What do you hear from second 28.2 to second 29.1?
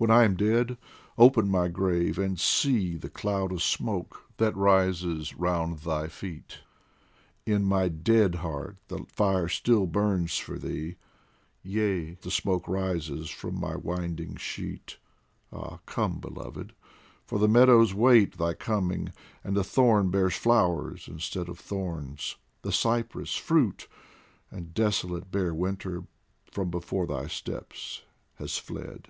has fled.